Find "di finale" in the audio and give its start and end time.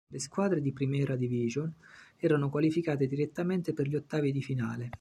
4.31-4.89